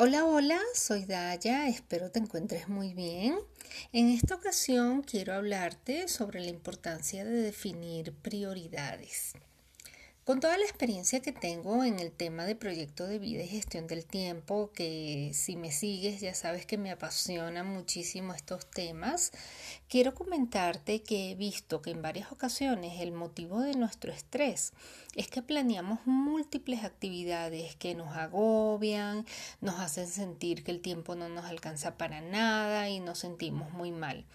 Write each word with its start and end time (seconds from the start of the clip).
Hola, 0.00 0.24
hola, 0.24 0.60
soy 0.74 1.06
Daya, 1.06 1.66
espero 1.66 2.12
te 2.12 2.20
encuentres 2.20 2.68
muy 2.68 2.94
bien. 2.94 3.36
En 3.92 4.10
esta 4.10 4.36
ocasión 4.36 5.02
quiero 5.02 5.34
hablarte 5.34 6.06
sobre 6.06 6.40
la 6.40 6.50
importancia 6.50 7.24
de 7.24 7.42
definir 7.42 8.12
prioridades. 8.12 9.32
Con 10.28 10.40
toda 10.40 10.58
la 10.58 10.64
experiencia 10.64 11.20
que 11.20 11.32
tengo 11.32 11.84
en 11.84 12.00
el 12.00 12.12
tema 12.12 12.44
de 12.44 12.54
proyecto 12.54 13.06
de 13.06 13.18
vida 13.18 13.42
y 13.42 13.48
gestión 13.48 13.86
del 13.86 14.04
tiempo, 14.04 14.70
que 14.74 15.30
si 15.32 15.56
me 15.56 15.72
sigues 15.72 16.20
ya 16.20 16.34
sabes 16.34 16.66
que 16.66 16.76
me 16.76 16.90
apasionan 16.90 17.66
muchísimo 17.66 18.34
estos 18.34 18.66
temas, 18.66 19.32
quiero 19.88 20.14
comentarte 20.14 21.00
que 21.02 21.30
he 21.30 21.34
visto 21.34 21.80
que 21.80 21.92
en 21.92 22.02
varias 22.02 22.30
ocasiones 22.30 23.00
el 23.00 23.12
motivo 23.12 23.62
de 23.62 23.72
nuestro 23.72 24.12
estrés 24.12 24.74
es 25.16 25.28
que 25.28 25.40
planeamos 25.40 26.00
múltiples 26.04 26.84
actividades 26.84 27.74
que 27.76 27.94
nos 27.94 28.14
agobian, 28.14 29.24
nos 29.62 29.80
hacen 29.80 30.08
sentir 30.08 30.62
que 30.62 30.72
el 30.72 30.82
tiempo 30.82 31.14
no 31.14 31.30
nos 31.30 31.46
alcanza 31.46 31.96
para 31.96 32.20
nada 32.20 32.90
y 32.90 33.00
nos 33.00 33.20
sentimos 33.20 33.72
muy 33.72 33.92
mal. 33.92 34.26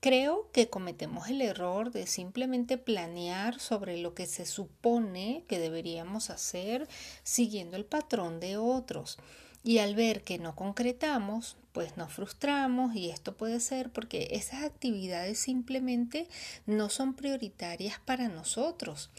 Creo 0.00 0.48
que 0.52 0.70
cometemos 0.70 1.28
el 1.28 1.42
error 1.42 1.92
de 1.92 2.06
simplemente 2.06 2.78
planear 2.78 3.60
sobre 3.60 3.98
lo 3.98 4.14
que 4.14 4.24
se 4.24 4.46
supone 4.46 5.44
que 5.46 5.58
deberíamos 5.58 6.30
hacer 6.30 6.88
siguiendo 7.22 7.76
el 7.76 7.84
patrón 7.84 8.40
de 8.40 8.56
otros. 8.56 9.18
Y 9.62 9.76
al 9.76 9.94
ver 9.94 10.22
que 10.22 10.38
no 10.38 10.56
concretamos, 10.56 11.58
pues 11.72 11.98
nos 11.98 12.14
frustramos 12.14 12.94
y 12.96 13.10
esto 13.10 13.36
puede 13.36 13.60
ser 13.60 13.90
porque 13.90 14.28
esas 14.30 14.62
actividades 14.62 15.38
simplemente 15.38 16.28
no 16.64 16.88
son 16.88 17.12
prioritarias 17.12 18.00
para 18.00 18.28
nosotros 18.28 19.10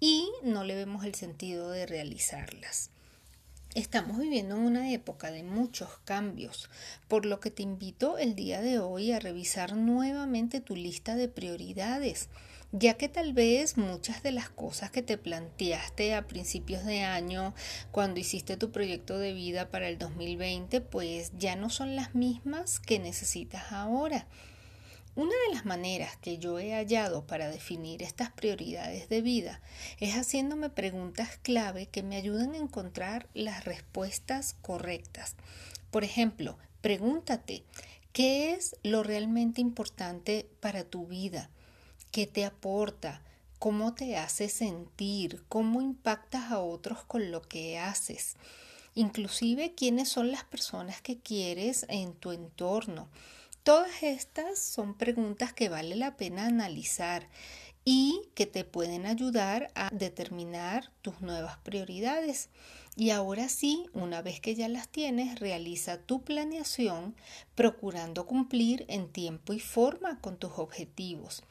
y 0.00 0.28
no 0.42 0.64
le 0.64 0.74
vemos 0.74 1.06
el 1.06 1.14
sentido 1.14 1.70
de 1.70 1.86
realizarlas. 1.86 2.90
Estamos 3.76 4.18
viviendo 4.18 4.56
en 4.56 4.62
una 4.62 4.90
época 4.90 5.30
de 5.30 5.42
muchos 5.42 5.98
cambios, 6.06 6.70
por 7.08 7.26
lo 7.26 7.40
que 7.40 7.50
te 7.50 7.62
invito 7.62 8.16
el 8.16 8.34
día 8.34 8.62
de 8.62 8.78
hoy 8.78 9.12
a 9.12 9.20
revisar 9.20 9.76
nuevamente 9.76 10.62
tu 10.62 10.74
lista 10.74 11.14
de 11.14 11.28
prioridades, 11.28 12.30
ya 12.72 12.94
que 12.94 13.10
tal 13.10 13.34
vez 13.34 13.76
muchas 13.76 14.22
de 14.22 14.32
las 14.32 14.48
cosas 14.48 14.90
que 14.90 15.02
te 15.02 15.18
planteaste 15.18 16.14
a 16.14 16.26
principios 16.26 16.86
de 16.86 17.02
año, 17.02 17.52
cuando 17.92 18.18
hiciste 18.18 18.56
tu 18.56 18.72
proyecto 18.72 19.18
de 19.18 19.34
vida 19.34 19.68
para 19.68 19.90
el 19.90 19.98
2020, 19.98 20.80
pues 20.80 21.32
ya 21.36 21.54
no 21.54 21.68
son 21.68 21.96
las 21.96 22.14
mismas 22.14 22.80
que 22.80 22.98
necesitas 22.98 23.72
ahora. 23.72 24.26
Una 25.16 25.32
de 25.48 25.54
las 25.54 25.64
maneras 25.64 26.18
que 26.18 26.36
yo 26.36 26.58
he 26.58 26.74
hallado 26.74 27.26
para 27.26 27.48
definir 27.48 28.02
estas 28.02 28.30
prioridades 28.32 29.08
de 29.08 29.22
vida 29.22 29.62
es 29.98 30.14
haciéndome 30.14 30.68
preguntas 30.68 31.38
clave 31.42 31.86
que 31.86 32.02
me 32.02 32.16
ayudan 32.16 32.52
a 32.52 32.58
encontrar 32.58 33.26
las 33.32 33.64
respuestas 33.64 34.56
correctas. 34.60 35.34
Por 35.90 36.04
ejemplo, 36.04 36.58
pregúntate, 36.82 37.64
¿qué 38.12 38.52
es 38.52 38.76
lo 38.82 39.02
realmente 39.02 39.62
importante 39.62 40.50
para 40.60 40.84
tu 40.84 41.06
vida? 41.06 41.48
¿Qué 42.10 42.26
te 42.26 42.44
aporta? 42.44 43.22
¿Cómo 43.58 43.94
te 43.94 44.18
hace 44.18 44.50
sentir? 44.50 45.44
¿Cómo 45.48 45.80
impactas 45.80 46.52
a 46.52 46.60
otros 46.60 47.04
con 47.04 47.30
lo 47.30 47.40
que 47.40 47.78
haces? 47.78 48.36
Inclusive, 48.94 49.74
¿quiénes 49.74 50.10
son 50.10 50.30
las 50.30 50.44
personas 50.44 51.00
que 51.00 51.18
quieres 51.18 51.86
en 51.88 52.12
tu 52.12 52.32
entorno? 52.32 53.08
Todas 53.66 54.04
estas 54.04 54.60
son 54.60 54.94
preguntas 54.94 55.52
que 55.52 55.68
vale 55.68 55.96
la 55.96 56.16
pena 56.16 56.46
analizar 56.46 57.28
y 57.84 58.22
que 58.36 58.46
te 58.46 58.62
pueden 58.64 59.06
ayudar 59.06 59.72
a 59.74 59.90
determinar 59.90 60.92
tus 61.02 61.20
nuevas 61.20 61.56
prioridades. 61.64 62.48
Y 62.94 63.10
ahora 63.10 63.48
sí, 63.48 63.86
una 63.92 64.22
vez 64.22 64.38
que 64.38 64.54
ya 64.54 64.68
las 64.68 64.88
tienes, 64.88 65.40
realiza 65.40 65.98
tu 65.98 66.22
planeación 66.22 67.16
procurando 67.56 68.24
cumplir 68.24 68.84
en 68.86 69.10
tiempo 69.10 69.52
y 69.52 69.58
forma 69.58 70.20
con 70.20 70.36
tus 70.36 70.52
objetivos 70.58 71.42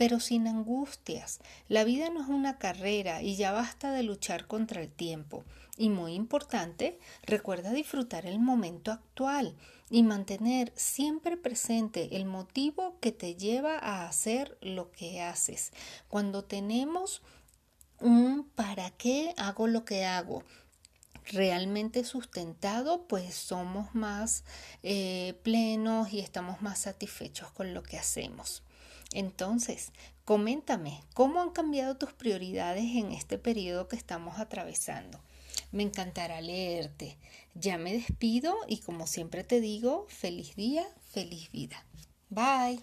pero 0.00 0.18
sin 0.18 0.48
angustias. 0.48 1.40
La 1.68 1.84
vida 1.84 2.08
no 2.08 2.22
es 2.22 2.28
una 2.30 2.56
carrera 2.56 3.20
y 3.20 3.36
ya 3.36 3.52
basta 3.52 3.92
de 3.92 4.02
luchar 4.02 4.46
contra 4.46 4.80
el 4.80 4.90
tiempo. 4.90 5.44
Y 5.76 5.90
muy 5.90 6.14
importante, 6.14 6.98
recuerda 7.22 7.70
disfrutar 7.70 8.24
el 8.24 8.38
momento 8.38 8.92
actual 8.92 9.54
y 9.90 10.02
mantener 10.02 10.72
siempre 10.74 11.36
presente 11.36 12.16
el 12.16 12.24
motivo 12.24 12.96
que 13.00 13.12
te 13.12 13.34
lleva 13.34 13.76
a 13.76 14.08
hacer 14.08 14.56
lo 14.62 14.90
que 14.90 15.20
haces. 15.20 15.70
Cuando 16.08 16.44
tenemos 16.44 17.20
un 17.98 18.48
para 18.54 18.88
qué 18.92 19.34
hago 19.36 19.66
lo 19.66 19.84
que 19.84 20.06
hago, 20.06 20.44
realmente 21.26 22.04
sustentado, 22.04 23.06
pues 23.06 23.34
somos 23.34 23.94
más 23.94 24.44
eh, 24.82 25.38
plenos 25.42 26.10
y 26.10 26.20
estamos 26.20 26.62
más 26.62 26.78
satisfechos 26.78 27.50
con 27.50 27.74
lo 27.74 27.82
que 27.82 27.98
hacemos. 27.98 28.62
Entonces, 29.12 29.92
coméntame, 30.24 31.02
¿cómo 31.14 31.40
han 31.40 31.50
cambiado 31.50 31.96
tus 31.96 32.12
prioridades 32.12 32.84
en 32.96 33.12
este 33.12 33.38
periodo 33.38 33.88
que 33.88 33.96
estamos 33.96 34.38
atravesando? 34.38 35.20
Me 35.72 35.82
encantará 35.82 36.40
leerte. 36.40 37.18
Ya 37.54 37.78
me 37.78 37.92
despido 37.92 38.54
y 38.68 38.78
como 38.78 39.06
siempre 39.06 39.44
te 39.44 39.60
digo, 39.60 40.06
feliz 40.08 40.54
día, 40.56 40.86
feliz 41.10 41.50
vida. 41.50 41.84
Bye. 42.28 42.80